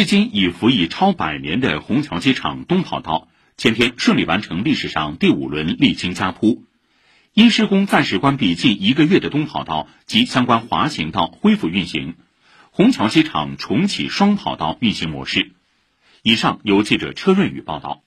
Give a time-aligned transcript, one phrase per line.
[0.00, 6.64] 至今已服役超百年的虹桥机场东跑道前天顺利完成历史上第五轮沥青加铺。
[7.34, 12.14] 因施工暂时关闭近一个月的东跑道及相关滑行道恢复运行。
[12.70, 15.52] 虹桥机场重启双跑道运行模式。
[16.22, 17.98] 以上由记者车润宇报道。